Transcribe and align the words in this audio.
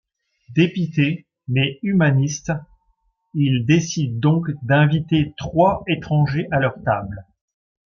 Dépités 0.55 1.27
mais 1.47 1.77
humanistes, 1.83 2.51
ils 3.35 3.67
décident 3.67 4.19
donc 4.31 4.47
d'inviter 4.63 5.35
trois 5.37 5.83
étrangers 5.87 6.47
à 6.49 6.57
leur 6.57 6.73
table. 6.83 7.23